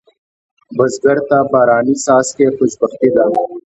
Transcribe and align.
بزګر 0.75 1.17
ته 1.27 1.35
هر 1.39 1.45
باراني 1.51 1.95
څاڅکی 2.03 2.45
خوشبختي 2.57 3.09
ده 3.15 3.25